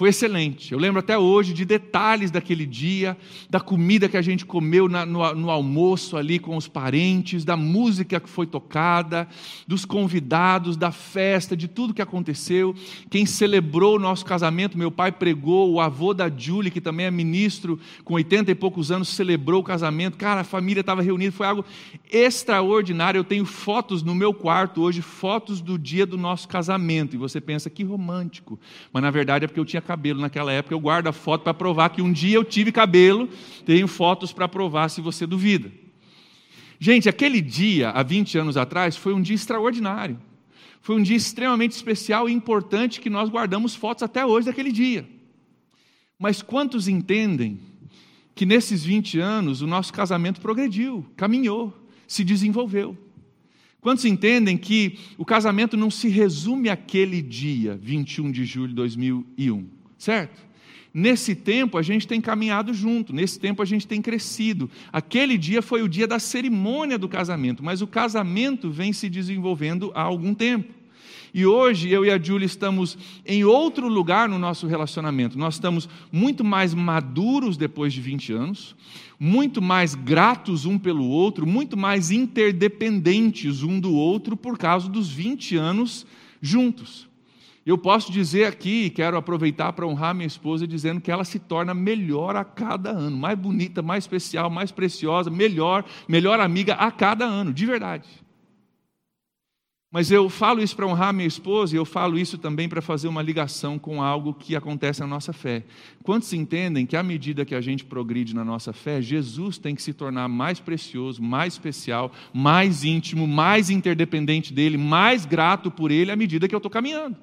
[0.00, 0.72] Foi excelente.
[0.72, 3.18] Eu lembro até hoje de detalhes daquele dia,
[3.50, 7.54] da comida que a gente comeu na, no, no, almoço ali com os parentes, da
[7.54, 9.28] música que foi tocada,
[9.68, 12.74] dos convidados, da festa, de tudo que aconteceu.
[13.10, 17.10] Quem celebrou o nosso casamento, meu pai pregou, o avô da Julie, que também é
[17.10, 20.16] ministro, com 80 e poucos anos, celebrou o casamento.
[20.16, 21.62] Cara, a família estava reunida, foi algo
[22.10, 23.18] extraordinário.
[23.18, 27.14] Eu tenho fotos no meu quarto hoje, fotos do dia do nosso casamento.
[27.14, 28.58] E você pensa que romântico.
[28.90, 31.52] Mas na verdade é porque eu tinha cabelo naquela época, eu guardo a foto para
[31.52, 33.28] provar que um dia eu tive cabelo,
[33.66, 35.72] tenho fotos para provar se você duvida.
[36.78, 40.16] Gente, aquele dia, há 20 anos atrás, foi um dia extraordinário.
[40.80, 45.08] Foi um dia extremamente especial e importante que nós guardamos fotos até hoje daquele dia.
[46.16, 47.58] Mas quantos entendem
[48.32, 51.76] que nesses 20 anos o nosso casamento progrediu, caminhou,
[52.06, 52.96] se desenvolveu?
[53.80, 59.79] Quantos entendem que o casamento não se resume àquele dia, 21 de julho de 2001?
[60.00, 60.40] Certo?
[60.92, 64.68] Nesse tempo a gente tem caminhado junto, nesse tempo a gente tem crescido.
[64.92, 69.92] Aquele dia foi o dia da cerimônia do casamento, mas o casamento vem se desenvolvendo
[69.94, 70.74] há algum tempo.
[71.32, 75.38] E hoje eu e a Júlia estamos em outro lugar no nosso relacionamento.
[75.38, 78.74] Nós estamos muito mais maduros depois de 20 anos,
[79.16, 85.08] muito mais gratos um pelo outro, muito mais interdependentes um do outro por causa dos
[85.08, 86.04] 20 anos
[86.42, 87.09] juntos.
[87.64, 91.38] Eu posso dizer aqui, e quero aproveitar para honrar minha esposa, dizendo que ela se
[91.38, 96.90] torna melhor a cada ano, mais bonita, mais especial, mais preciosa, melhor, melhor amiga a
[96.90, 98.08] cada ano, de verdade.
[99.92, 103.08] Mas eu falo isso para honrar minha esposa e eu falo isso também para fazer
[103.08, 105.64] uma ligação com algo que acontece na nossa fé.
[106.04, 109.82] Quantos entendem que à medida que a gente progride na nossa fé, Jesus tem que
[109.82, 116.12] se tornar mais precioso, mais especial, mais íntimo, mais interdependente dele, mais grato por ele
[116.12, 117.16] à medida que eu estou caminhando?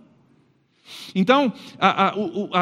[1.13, 2.13] Então, a, a,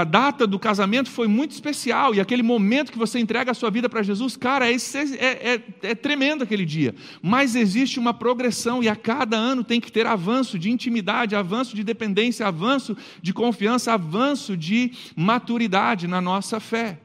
[0.01, 3.69] a, data do casamento foi muito especial, e aquele momento que você entrega a sua
[3.69, 6.95] vida para Jesus, cara, é, é, é, é, tremendo aquele dia.
[7.21, 11.75] Mas existe uma progressão, e a cada ano tem que ter avanço de intimidade, avanço
[11.75, 16.99] de dependência, avanço de confiança, avanço de maturidade na nossa fé.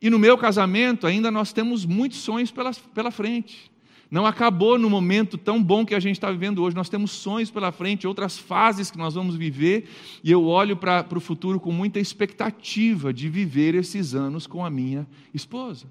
[0.00, 3.71] E no meu casamento, ainda nós temos muitos sonhos pela, pela frente.
[4.12, 6.76] Não acabou no momento tão bom que a gente está vivendo hoje.
[6.76, 9.88] Nós temos sonhos pela frente, outras fases que nós vamos viver,
[10.22, 14.68] e eu olho para o futuro com muita expectativa de viver esses anos com a
[14.68, 15.86] minha esposa.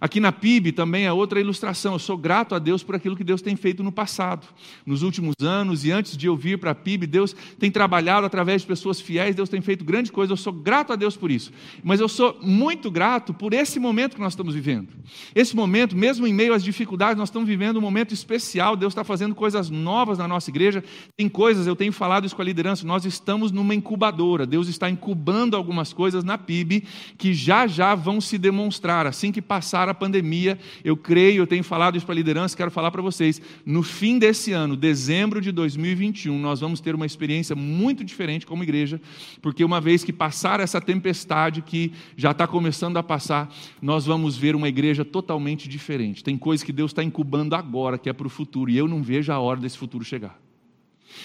[0.00, 1.92] Aqui na PIB também é outra ilustração.
[1.92, 4.46] Eu sou grato a Deus por aquilo que Deus tem feito no passado.
[4.86, 8.62] Nos últimos anos e antes de eu vir para a PIB, Deus tem trabalhado através
[8.62, 10.30] de pessoas fiéis, Deus tem feito grandes coisas.
[10.30, 11.52] Eu sou grato a Deus por isso.
[11.84, 14.88] Mas eu sou muito grato por esse momento que nós estamos vivendo.
[15.34, 18.76] Esse momento, mesmo em meio às dificuldades, nós estamos vivendo um momento especial.
[18.76, 20.82] Deus está fazendo coisas novas na nossa igreja.
[21.16, 24.46] Tem coisas, eu tenho falado isso com a liderança, nós estamos numa incubadora.
[24.46, 26.84] Deus está incubando algumas coisas na PIB
[27.16, 31.46] que já já vão se demonstrar assim que passar passar a pandemia, eu creio, eu
[31.46, 35.40] tenho falado isso para a liderança, quero falar para vocês, no fim desse ano, dezembro
[35.40, 39.00] de 2021, nós vamos ter uma experiência muito diferente como igreja,
[39.40, 44.36] porque uma vez que passar essa tempestade que já está começando a passar, nós vamos
[44.36, 46.22] ver uma igreja totalmente diferente.
[46.22, 49.02] Tem coisas que Deus está incubando agora, que é para o futuro, e eu não
[49.02, 50.41] vejo a hora desse futuro chegar.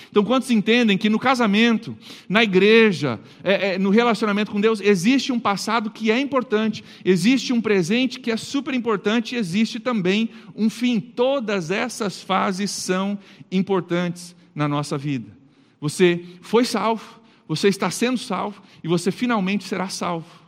[0.09, 1.97] Então, quantos entendem que no casamento,
[2.27, 7.53] na igreja, é, é, no relacionamento com Deus, existe um passado que é importante, existe
[7.53, 10.99] um presente que é super importante e existe também um fim.
[10.99, 13.19] Todas essas fases são
[13.51, 15.35] importantes na nossa vida.
[15.79, 20.47] Você foi salvo, você está sendo salvo e você finalmente será salvo.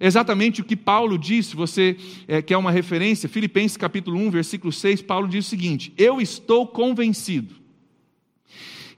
[0.00, 1.96] Exatamente o que Paulo disse, você
[2.28, 6.66] é, quer uma referência, Filipenses capítulo 1, versículo 6, Paulo diz o seguinte: Eu estou
[6.66, 7.65] convencido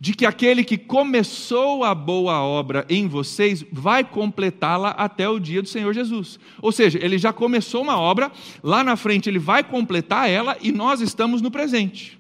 [0.01, 5.61] de que aquele que começou a boa obra em vocês vai completá-la até o dia
[5.61, 6.39] do Senhor Jesus.
[6.63, 8.31] Ou seja, ele já começou uma obra,
[8.63, 12.19] lá na frente ele vai completar ela e nós estamos no presente.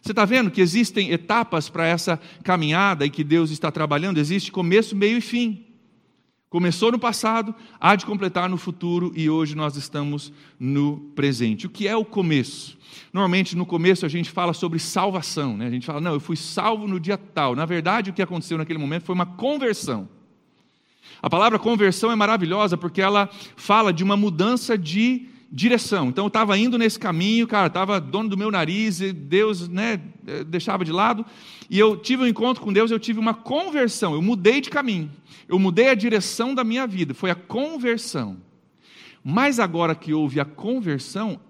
[0.00, 4.18] Você está vendo que existem etapas para essa caminhada e que Deus está trabalhando?
[4.18, 5.64] Existe começo, meio e fim.
[6.48, 11.66] Começou no passado, há de completar no futuro e hoje nós estamos no presente.
[11.66, 12.75] O que é o começo?
[13.16, 15.66] Normalmente no começo a gente fala sobre salvação, né?
[15.66, 17.56] a gente fala, não, eu fui salvo no dia tal.
[17.56, 20.06] Na verdade, o que aconteceu naquele momento foi uma conversão.
[21.22, 26.10] A palavra conversão é maravilhosa porque ela fala de uma mudança de direção.
[26.10, 29.98] Então eu estava indo nesse caminho, cara, estava dono do meu nariz, e Deus né,
[30.26, 31.24] eh, deixava de lado,
[31.70, 35.10] e eu tive um encontro com Deus, eu tive uma conversão, eu mudei de caminho,
[35.48, 38.36] eu mudei a direção da minha vida, foi a conversão.
[39.24, 41.40] Mas agora que houve a conversão,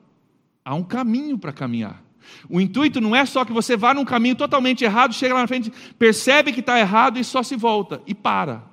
[0.66, 2.02] há um caminho para caminhar.
[2.50, 5.46] O intuito não é só que você vá num caminho totalmente errado, chega lá na
[5.46, 8.64] frente, percebe que está errado e só se volta e para.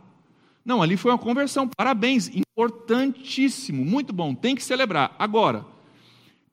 [0.65, 1.67] Não, ali foi uma conversão.
[1.67, 5.15] Parabéns, importantíssimo, muito bom, tem que celebrar.
[5.19, 5.67] Agora,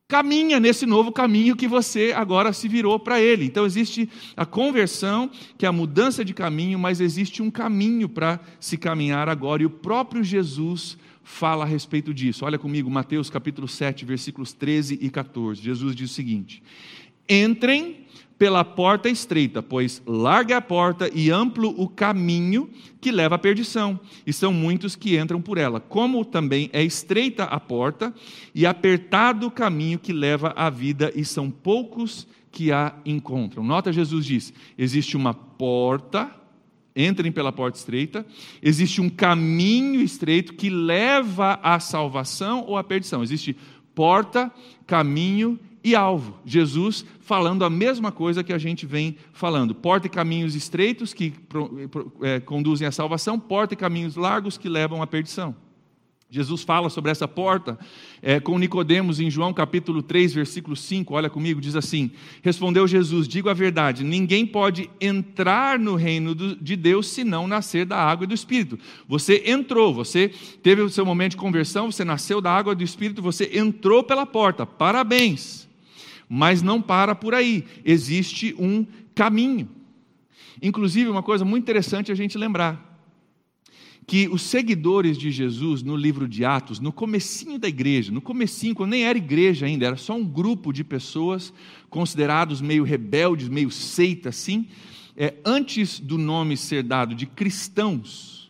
[0.06, 3.46] caminha nesse novo caminho que você agora se virou para ele.
[3.46, 8.40] Então existe a conversão, que é a mudança de caminho, mas existe um caminho para
[8.58, 12.44] se caminhar agora, e o próprio Jesus fala a respeito disso.
[12.44, 15.62] Olha comigo, Mateus capítulo 7, versículos 13 e 14.
[15.62, 16.62] Jesus diz o seguinte:
[17.28, 18.06] Entrem
[18.40, 24.00] pela porta estreita, pois larga a porta e amplo o caminho que leva à perdição,
[24.26, 25.78] e são muitos que entram por ela.
[25.78, 28.14] Como também é estreita a porta
[28.54, 33.62] e apertado o caminho que leva à vida, e são poucos que a encontram.
[33.62, 36.34] Nota, Jesus diz: existe uma porta,
[36.94, 38.26] entrem pela porta estreita,
[38.62, 43.22] existe um caminho estreito que leva à salvação ou à perdição.
[43.22, 43.56] Existe
[43.94, 44.50] porta,
[44.86, 46.38] caminho e alvo.
[46.44, 49.74] Jesus falando a mesma coisa que a gente vem falando.
[49.74, 51.32] Porta e caminhos estreitos que
[52.22, 55.54] é, conduzem à salvação, porta e caminhos largos que levam à perdição.
[56.30, 57.76] Jesus fala sobre essa porta
[58.22, 63.26] é, com Nicodemos em João capítulo 3, versículo 5, olha comigo, diz assim: Respondeu Jesus:
[63.26, 67.96] Digo a verdade, ninguém pode entrar no reino do, de Deus se não nascer da
[67.96, 68.78] água e do Espírito.
[69.08, 70.28] Você entrou, você
[70.62, 74.04] teve o seu momento de conversão, você nasceu da água e do Espírito, você entrou
[74.04, 75.68] pela porta, parabéns.
[76.28, 79.68] Mas não para por aí, existe um caminho.
[80.62, 82.89] Inclusive, uma coisa muito interessante a gente lembrar
[84.06, 88.74] que os seguidores de Jesus no livro de Atos, no comecinho da igreja, no comecinho,
[88.74, 91.52] quando nem era igreja ainda, era só um grupo de pessoas
[91.88, 94.66] considerados meio rebeldes, meio seita assim,
[95.16, 98.40] é, antes do nome ser dado de cristãos,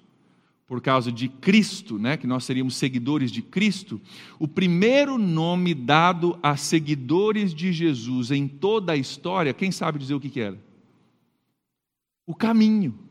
[0.71, 4.01] por causa de Cristo, né, que nós seríamos seguidores de Cristo,
[4.39, 10.15] o primeiro nome dado a seguidores de Jesus em toda a história, quem sabe dizer
[10.15, 10.57] o que, que era?
[12.25, 13.10] O caminho.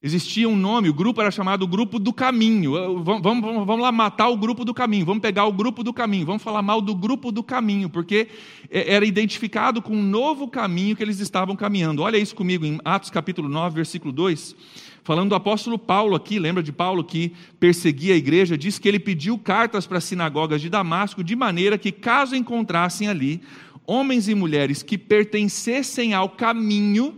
[0.00, 3.02] Existia um nome, o grupo era chamado Grupo do Caminho.
[3.02, 6.24] Vamos, vamos, vamos, lá matar o grupo do caminho, vamos pegar o grupo do caminho,
[6.24, 8.28] vamos falar mal do grupo do caminho, porque
[8.70, 12.02] é, era identificado com um novo caminho que eles estavam caminhando.
[12.02, 14.54] Olha isso comigo em Atos capítulo 9, versículo 2.
[15.02, 19.00] Falando do apóstolo Paulo aqui, lembra de Paulo que perseguia a igreja, diz que ele
[19.00, 23.40] pediu cartas para as sinagogas de Damasco, de maneira que, caso encontrassem ali
[23.84, 27.16] homens e mulheres que pertencessem ao caminho,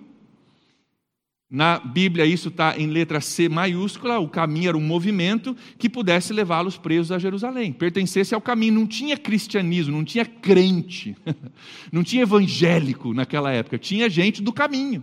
[1.50, 6.32] na Bíblia isso está em letra C maiúscula, o caminho era um movimento que pudesse
[6.32, 11.16] levá-los presos a Jerusalém, pertencesse ao caminho, não tinha cristianismo, não tinha crente,
[11.90, 15.02] não tinha evangélico naquela época, tinha gente do caminho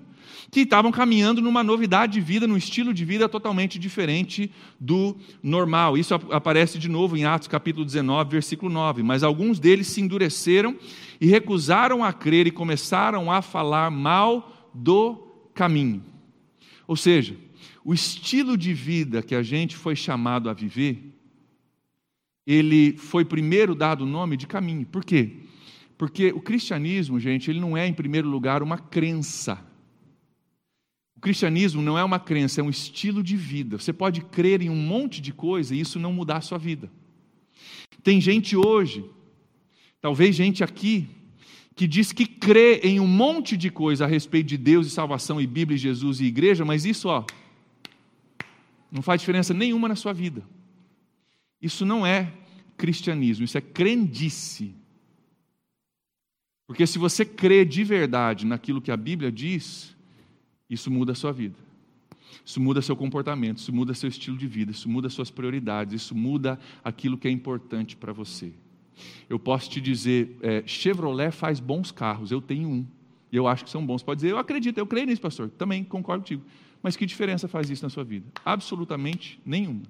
[0.49, 5.97] que estavam caminhando numa novidade de vida, num estilo de vida totalmente diferente do normal.
[5.97, 9.03] Isso aparece de novo em Atos capítulo 19, versículo 9.
[9.03, 10.77] Mas alguns deles se endureceram
[11.19, 15.17] e recusaram a crer e começaram a falar mal do
[15.53, 16.16] caminho.
[16.87, 17.37] Ou seja,
[17.83, 21.13] o estilo de vida que a gente foi chamado a viver,
[22.45, 24.85] ele foi primeiro dado o nome de caminho.
[24.85, 25.33] Por quê?
[25.97, 29.59] Porque o cristianismo, gente, ele não é em primeiro lugar uma crença.
[31.17, 33.77] O cristianismo não é uma crença, é um estilo de vida.
[33.79, 36.89] Você pode crer em um monte de coisa e isso não mudar a sua vida.
[38.03, 39.03] Tem gente hoje,
[39.99, 41.07] talvez gente aqui,
[41.77, 45.39] que diz que crê em um monte de coisa a respeito de Deus e salvação
[45.39, 47.23] e Bíblia e Jesus e igreja, mas isso, ó,
[48.91, 50.43] não faz diferença nenhuma na sua vida.
[51.61, 52.33] Isso não é
[52.75, 54.73] cristianismo, isso é crendice.
[56.65, 59.95] Porque se você crê de verdade naquilo que a Bíblia diz,
[60.67, 61.55] isso muda a sua vida.
[62.43, 66.15] Isso muda seu comportamento, isso muda seu estilo de vida, isso muda suas prioridades, isso
[66.15, 68.51] muda aquilo que é importante para você.
[69.29, 72.87] Eu posso te dizer, é, Chevrolet faz bons carros, eu tenho um,
[73.31, 74.03] e eu acho que são bons.
[74.03, 76.43] Pode dizer, eu acredito, eu creio nisso, pastor, também concordo contigo.
[76.81, 78.25] Mas que diferença faz isso na sua vida?
[78.45, 79.83] Absolutamente nenhuma.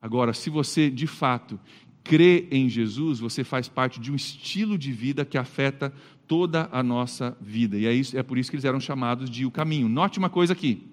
[0.00, 1.58] Agora, se você de fato
[2.02, 5.92] crê em Jesus, você faz parte de um estilo de vida que afeta
[6.26, 7.76] toda a nossa vida.
[7.76, 9.88] E é, isso, é por isso que eles eram chamados de o caminho.
[9.88, 10.86] Note uma coisa aqui.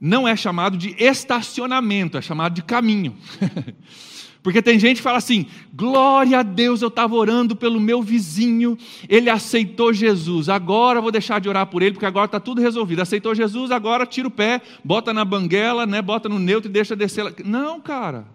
[0.00, 3.16] Não é chamado de estacionamento, é chamado de caminho.
[4.42, 8.78] Porque tem gente que fala assim: glória a Deus, eu estava orando pelo meu vizinho,
[9.08, 13.02] ele aceitou Jesus, agora vou deixar de orar por ele, porque agora está tudo resolvido.
[13.02, 16.94] Aceitou Jesus, agora tira o pé, bota na banguela, né, bota no neutro e deixa
[16.94, 17.34] descer.
[17.44, 18.26] Não, cara.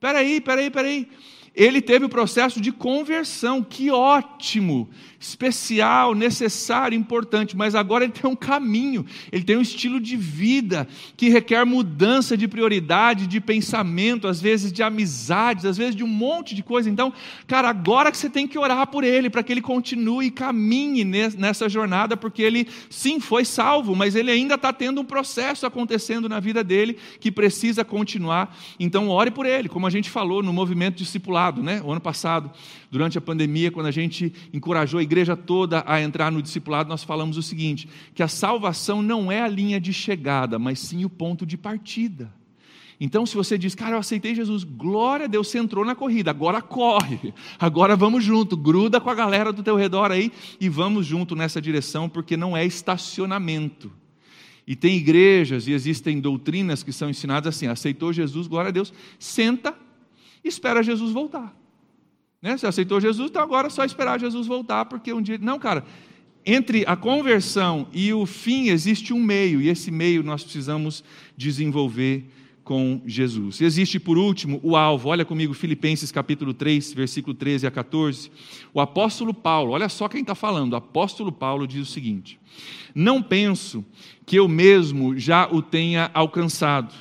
[0.00, 1.08] Peraí, peraí, peraí.
[1.56, 4.90] Ele teve o processo de conversão, que ótimo!
[5.18, 10.86] Especial, necessário, importante, mas agora ele tem um caminho, ele tem um estilo de vida
[11.16, 16.08] que requer mudança de prioridade, de pensamento, às vezes de amizades, às vezes de um
[16.08, 16.90] monte de coisa.
[16.90, 17.10] Então,
[17.46, 21.02] cara, agora que você tem que orar por ele, para que ele continue e caminhe
[21.04, 26.28] nessa jornada, porque ele sim foi salvo, mas ele ainda está tendo um processo acontecendo
[26.28, 28.54] na vida dele que precisa continuar.
[28.78, 30.96] Então, ore por ele, como a gente falou no movimento
[31.46, 31.80] discipulado, né?
[31.84, 32.50] O ano passado,
[32.90, 37.04] durante a pandemia, quando a gente encorajou a igreja toda a entrar no discipulado, nós
[37.04, 41.10] falamos o seguinte: que a salvação não é a linha de chegada, mas sim o
[41.10, 42.32] ponto de partida.
[42.98, 46.30] Então, se você diz, cara, eu aceitei Jesus, glória a Deus, você entrou na corrida,
[46.30, 51.04] agora corre, agora vamos junto, gruda com a galera do teu redor aí e vamos
[51.04, 53.92] junto nessa direção, porque não é estacionamento.
[54.66, 58.92] E tem igrejas e existem doutrinas que são ensinadas assim: aceitou Jesus, glória a Deus,
[59.18, 59.74] senta
[60.48, 61.54] espera Jesus voltar.
[62.40, 62.56] Né?
[62.56, 65.38] Você aceitou Jesus, então agora é só esperar Jesus voltar, porque um dia.
[65.38, 65.84] Não, cara,
[66.44, 71.02] entre a conversão e o fim existe um meio, e esse meio nós precisamos
[71.36, 72.24] desenvolver
[72.62, 73.60] com Jesus.
[73.60, 75.08] Existe, por último, o alvo.
[75.08, 78.30] Olha comigo, Filipenses capítulo 3, versículo 13 a 14.
[78.74, 80.72] O apóstolo Paulo, olha só quem está falando.
[80.72, 82.40] O apóstolo Paulo diz o seguinte:
[82.94, 83.84] Não penso
[84.24, 86.92] que eu mesmo já o tenha alcançado,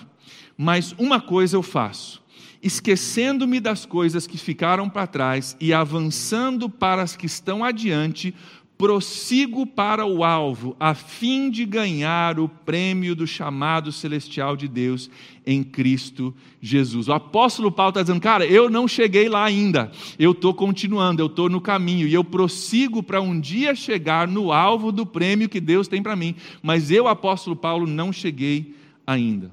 [0.58, 2.25] mas uma coisa eu faço
[2.66, 8.34] esquecendo-me das coisas que ficaram para trás e avançando para as que estão adiante,
[8.76, 15.12] prossigo para o alvo, a fim de ganhar o prêmio do chamado celestial de Deus
[15.46, 17.08] em Cristo Jesus.
[17.08, 21.28] O apóstolo Paulo está dizendo, cara, eu não cheguei lá ainda, eu estou continuando, eu
[21.28, 25.62] estou no caminho, e eu prossigo para um dia chegar no alvo do prêmio que
[25.62, 28.76] Deus tem para mim, mas eu, apóstolo Paulo, não cheguei
[29.06, 29.52] ainda.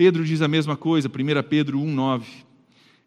[0.00, 2.22] Pedro diz a mesma coisa, 1 Pedro 1,9.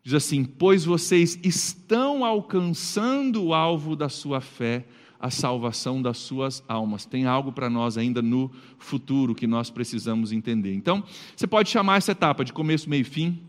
[0.04, 4.86] Diz assim: Pois vocês estão alcançando o alvo da sua fé,
[5.20, 7.04] a salvação das suas almas.
[7.04, 10.76] Tem algo para nós ainda no futuro que nós precisamos entender.
[10.76, 11.04] Então,
[11.36, 13.42] você pode chamar essa etapa de começo, meio e fim.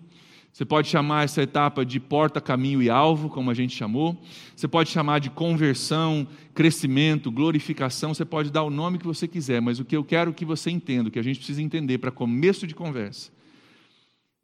[0.54, 4.16] Você pode chamar essa etapa de porta, caminho e alvo, como a gente chamou.
[4.54, 8.14] Você pode chamar de conversão, crescimento, glorificação.
[8.14, 10.70] Você pode dar o nome que você quiser, mas o que eu quero que você
[10.70, 13.32] entenda, o que a gente precisa entender para começo de conversa,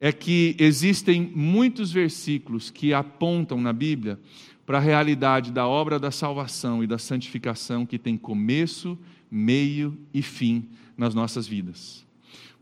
[0.01, 4.19] é que existem muitos versículos que apontam na Bíblia
[4.67, 8.99] para a realidade da obra da salvação e da santificação que tem começo,
[9.31, 12.05] meio e fim nas nossas vidas.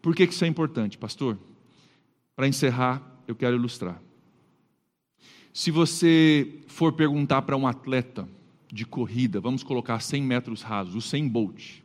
[0.03, 1.39] Por que isso é importante, pastor?
[2.37, 4.03] Para encerrar, eu quero ilustrar.
[5.53, 8.27] Se você for perguntar para um atleta
[8.73, 11.83] de corrida, vamos colocar 100 metros rasos, o 100 Bolt.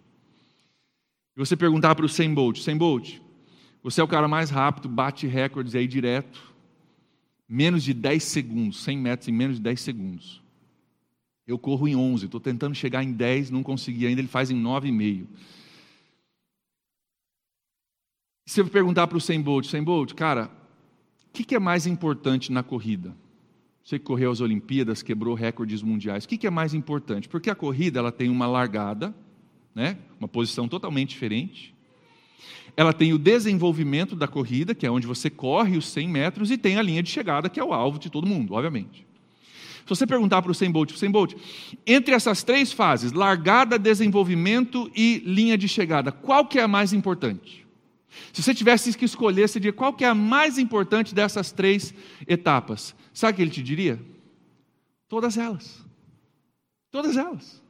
[1.35, 3.19] E você perguntar para o 100 Bolt, 100 Bolt,
[3.83, 6.53] você é o cara mais rápido, bate recordes aí direto.
[7.49, 10.41] Menos de 10 segundos, 100 metros em menos de 10 segundos.
[11.45, 14.55] Eu corro em 11, estou tentando chegar em 10, não consegui ainda, ele faz em
[14.55, 15.27] 9,5.
[18.45, 20.62] Se eu perguntar para o 100 Bolt, 100 Bolt, cara,
[21.33, 23.15] que, que, é mais importante na corrida?
[23.83, 26.23] Você que correu as Olimpíadas, quebrou recordes mundiais.
[26.23, 27.27] O que, que é mais importante?
[27.27, 29.13] Porque a corrida ela tem uma largada,
[29.75, 29.97] né?
[30.19, 31.73] uma posição totalmente diferente
[32.75, 36.57] ela tem o desenvolvimento da corrida, que é onde você corre os 100 metros, e
[36.57, 39.05] tem a linha de chegada, que é o alvo de todo mundo, obviamente.
[39.83, 41.33] Se você perguntar para o 100 Bolt, 100 Bolt,
[41.85, 46.93] entre essas três fases, largada, desenvolvimento e linha de chegada, qual que é a mais
[46.93, 47.62] importante?
[48.31, 51.93] Se você tivesse que escolher, você diria qual que é a mais importante dessas três
[52.27, 52.95] etapas?
[53.13, 53.99] Sabe o que ele te diria?
[55.07, 55.83] Todas elas.
[56.91, 57.61] Todas elas.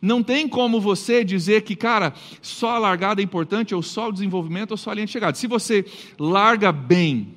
[0.00, 4.12] Não tem como você dizer que, cara, só a largada é importante, ou só o
[4.12, 5.36] desenvolvimento, ou só a linha de chegada.
[5.36, 5.84] Se você
[6.18, 7.34] larga bem,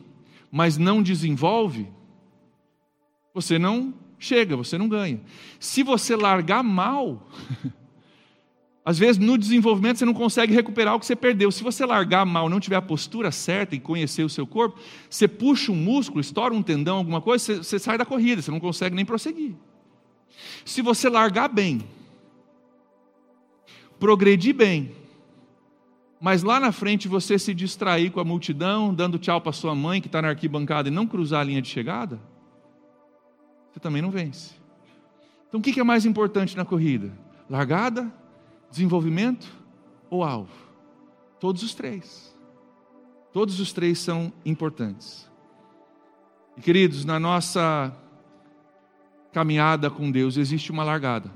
[0.52, 1.88] mas não desenvolve,
[3.34, 5.22] você não chega, você não ganha.
[5.60, 7.28] Se você largar mal,
[8.90, 11.52] às vezes no desenvolvimento você não consegue recuperar o que você perdeu.
[11.52, 15.28] Se você largar mal, não tiver a postura certa e conhecer o seu corpo, você
[15.28, 18.60] puxa um músculo, estoura um tendão, alguma coisa, você, você sai da corrida, você não
[18.60, 19.54] consegue nem prosseguir.
[20.66, 21.82] Se você largar bem,
[24.00, 24.92] progredir bem,
[26.20, 30.02] mas lá na frente você se distrair com a multidão, dando tchau para sua mãe
[30.02, 32.20] que está na arquibancada e não cruzar a linha de chegada,
[33.72, 34.56] você também não vence.
[35.48, 37.12] Então o que é mais importante na corrida?
[37.48, 38.12] Largada,
[38.70, 39.48] desenvolvimento
[40.10, 40.52] ou alvo?
[41.40, 42.36] Todos os três.
[43.32, 45.30] Todos os três são importantes.
[46.58, 47.96] E queridos, na nossa
[49.32, 51.32] caminhada com Deus existe uma largada.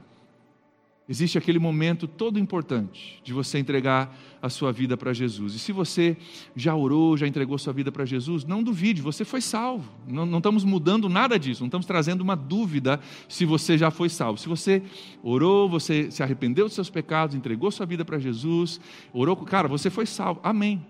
[1.14, 5.54] Existe aquele momento todo importante de você entregar a sua vida para Jesus.
[5.54, 6.18] E se você
[6.56, 9.92] já orou, já entregou sua vida para Jesus, não duvide, você foi salvo.
[10.08, 13.00] Não, não, estamos mudando nada disso, não estamos trazendo uma dúvida
[13.30, 14.40] se você já foi salvo.
[14.40, 14.82] Se você
[15.22, 18.82] orou, você se arrependeu dos seus pecados, entregou sua vida para Jesus,
[19.14, 20.40] orou, cara, você foi salvo.
[20.44, 20.84] Amém.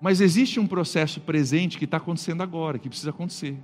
[0.00, 3.56] Mas existe um processo presente que está acontecendo agora, que precisa acontecer.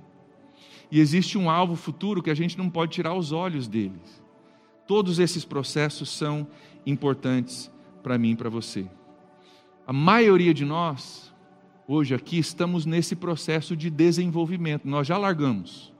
[0.89, 4.28] E existe um alvo futuro que a gente não pode tirar os olhos deles.
[4.89, 6.47] Todos esses processos são
[6.83, 7.69] importantes
[8.01, 8.87] para mim e para você.
[9.85, 11.31] A maioria de nós,
[11.87, 14.87] hoje aqui, estamos nesse processo de desenvolvimento.
[14.87, 15.93] Nós já largamos,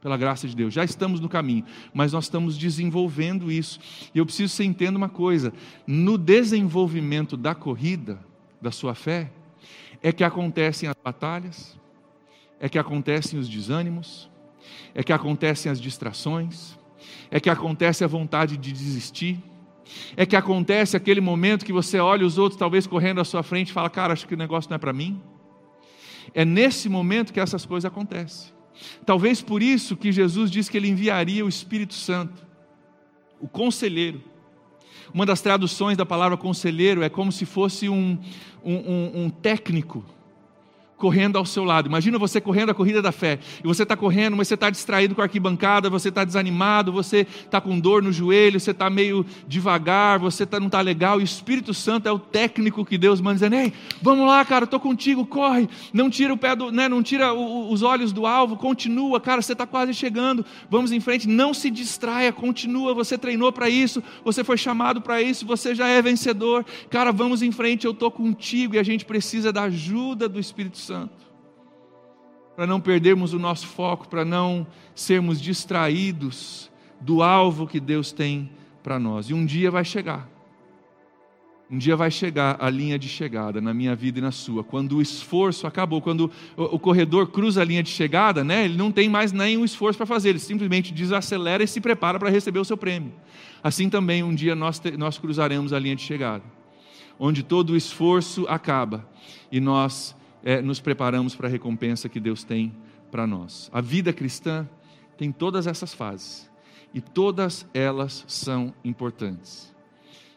[0.00, 1.64] pela graça de Deus, já estamos no caminho,
[1.94, 3.78] mas nós estamos desenvolvendo isso.
[4.12, 5.52] E eu preciso que você entenda uma coisa:
[5.86, 8.18] no desenvolvimento da corrida,
[8.60, 9.30] da sua fé,
[10.02, 11.78] é que acontecem as batalhas,
[12.58, 14.28] é que acontecem os desânimos,
[14.96, 16.76] é que acontecem as distrações,
[17.30, 19.42] é que acontece a vontade de desistir,
[20.16, 23.70] é que acontece aquele momento que você olha os outros talvez correndo à sua frente
[23.70, 25.20] e fala, cara, acho que o negócio não é para mim.
[26.34, 28.52] É nesse momento que essas coisas acontecem.
[29.04, 32.46] Talvez por isso que Jesus disse que ele enviaria o Espírito Santo,
[33.40, 34.22] o conselheiro.
[35.12, 38.18] Uma das traduções da palavra conselheiro é como se fosse um,
[38.64, 40.04] um, um, um técnico
[41.02, 41.88] correndo ao seu lado.
[41.88, 43.40] Imagina você correndo a corrida da fé.
[43.58, 47.26] E você está correndo, mas você está distraído com a arquibancada, você está desanimado, você
[47.44, 51.18] está com dor no joelho, você está meio devagar, você tá, não está legal.
[51.18, 54.64] E o Espírito Santo é o técnico que Deus manda dizendo: Ei, vamos lá, cara,
[54.64, 55.68] estou contigo, corre.
[55.92, 59.42] Não tira o pé do, né, não tira o, os olhos do alvo, continua, cara,
[59.42, 60.46] você está quase chegando.
[60.70, 62.94] Vamos em frente, não se distraia, continua.
[62.94, 66.64] Você treinou para isso, você foi chamado para isso, você já é vencedor.
[66.88, 70.78] Cara, vamos em frente, eu estou contigo e a gente precisa da ajuda do Espírito
[70.78, 70.91] Santo.
[70.92, 71.32] Santo,
[72.54, 76.70] para não perdermos o nosso foco, para não sermos distraídos
[77.00, 78.50] do alvo que Deus tem
[78.82, 79.30] para nós.
[79.30, 80.28] E um dia vai chegar.
[81.70, 84.98] Um dia vai chegar a linha de chegada na minha vida e na sua, quando
[84.98, 89.08] o esforço acabou, quando o corredor cruza a linha de chegada, né, ele não tem
[89.08, 92.76] mais nenhum esforço para fazer, ele simplesmente desacelera e se prepara para receber o seu
[92.76, 93.14] prêmio.
[93.64, 96.44] Assim também um dia nós, nós cruzaremos a linha de chegada,
[97.18, 99.08] onde todo o esforço acaba
[99.50, 100.14] e nós
[100.44, 102.74] é, nos preparamos para a recompensa que Deus tem
[103.10, 103.70] para nós.
[103.72, 104.68] A vida cristã
[105.16, 106.50] tem todas essas fases
[106.92, 109.72] e todas elas são importantes.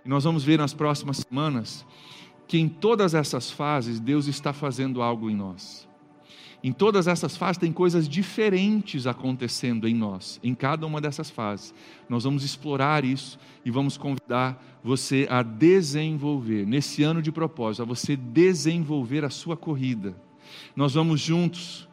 [0.03, 1.85] E nós vamos ver nas próximas semanas
[2.47, 5.87] que em todas essas fases Deus está fazendo algo em nós.
[6.65, 11.71] Em todas essas fases tem coisas diferentes acontecendo em nós, em cada uma dessas fases.
[12.09, 17.85] Nós vamos explorar isso e vamos convidar você a desenvolver, nesse ano de propósito, a
[17.85, 20.15] você desenvolver a sua corrida.
[20.75, 21.87] Nós vamos juntos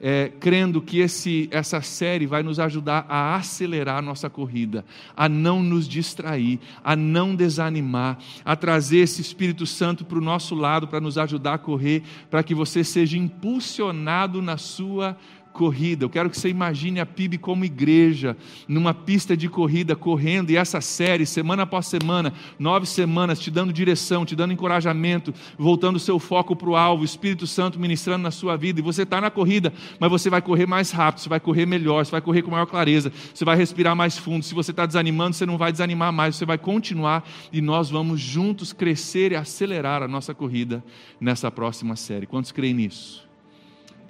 [0.00, 4.84] é, crendo que esse, essa série vai nos ajudar a acelerar a nossa corrida,
[5.16, 10.54] a não nos distrair, a não desanimar, a trazer esse Espírito Santo para o nosso
[10.54, 15.16] lado para nos ajudar a correr, para que você seja impulsionado na sua
[15.54, 16.04] corrida.
[16.04, 18.36] Eu quero que você imagine a PIB como igreja,
[18.66, 23.72] numa pista de corrida, correndo, e essa série, semana após semana, nove semanas, te dando
[23.72, 28.24] direção, te dando encorajamento, voltando o seu foco para o alvo, o Espírito Santo ministrando
[28.24, 31.28] na sua vida, e você está na corrida, mas você vai correr mais rápido, você
[31.28, 34.44] vai correr melhor, você vai correr com maior clareza, você vai respirar mais fundo.
[34.44, 38.20] Se você está desanimando, você não vai desanimar mais, você vai continuar, e nós vamos
[38.20, 40.84] juntos crescer e acelerar a nossa corrida
[41.20, 42.26] nessa próxima série.
[42.26, 43.23] Quantos creem nisso?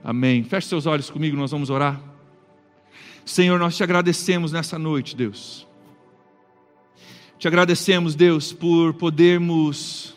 [0.06, 0.44] Amém.
[0.44, 1.98] Feche seus olhos comigo, nós vamos orar.
[3.24, 5.66] Senhor, nós te agradecemos nessa noite, Deus.
[7.38, 10.14] Te agradecemos, Deus, por podermos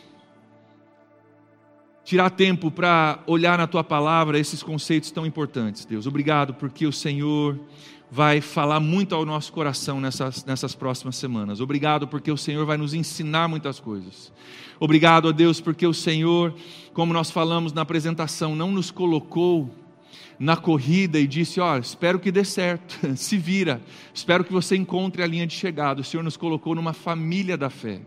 [2.04, 6.06] tirar tempo para olhar na tua palavra esses conceitos tão importantes, Deus.
[6.06, 7.58] Obrigado porque o Senhor
[8.10, 11.60] vai falar muito ao nosso coração nessas, nessas próximas semanas.
[11.60, 14.32] Obrigado porque o Senhor vai nos ensinar muitas coisas.
[14.80, 16.54] Obrigado a Deus porque o Senhor,
[16.98, 19.70] como nós falamos na apresentação, não nos colocou
[20.40, 23.80] na corrida e disse: Ó, oh, espero que dê certo, se vira,
[24.12, 26.02] espero que você encontre a linha de chegada.
[26.02, 28.02] O Senhor nos colocou numa família da fé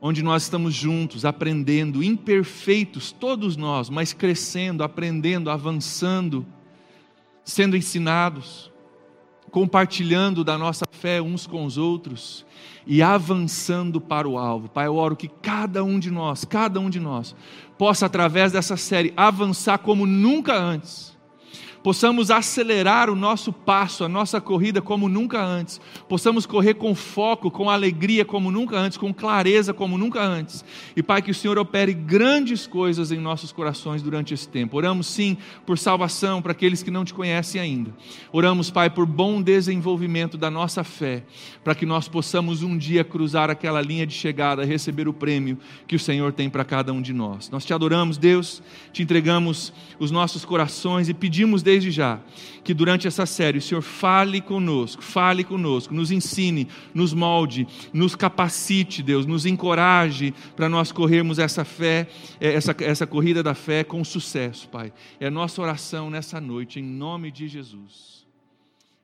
[0.00, 6.46] onde nós estamos juntos, aprendendo, imperfeitos, todos nós, mas crescendo, aprendendo, avançando,
[7.44, 8.72] sendo ensinados,
[9.54, 12.44] compartilhando da nossa fé uns com os outros
[12.84, 14.68] e avançando para o alvo.
[14.68, 17.36] Pai, eu oro que cada um de nós, cada um de nós,
[17.78, 21.13] possa, através dessa série, avançar como nunca antes
[21.84, 25.78] possamos acelerar o nosso passo, a nossa corrida como nunca antes,
[26.08, 30.64] possamos correr com foco, com alegria como nunca antes, com clareza como nunca antes.
[30.96, 34.78] E Pai, que o Senhor opere grandes coisas em nossos corações durante esse tempo.
[34.78, 37.94] Oramos sim por salvação para aqueles que não te conhecem ainda.
[38.32, 41.22] Oramos, Pai, por bom desenvolvimento da nossa fé,
[41.62, 45.96] para que nós possamos um dia cruzar aquela linha de chegada, receber o prêmio que
[45.96, 47.50] o Senhor tem para cada um de nós.
[47.50, 52.20] Nós te adoramos, Deus, te entregamos os nossos corações e pedimos desde desde já
[52.62, 58.14] que durante essa série o Senhor fale conosco, fale conosco, nos ensine, nos molde, nos
[58.16, 62.08] capacite, Deus, nos encoraje para nós corrermos essa fé,
[62.40, 64.92] eh, essa, essa corrida da fé com sucesso, Pai.
[65.20, 68.26] É a nossa oração nessa noite, em nome de Jesus.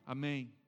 [0.07, 0.60] Amém.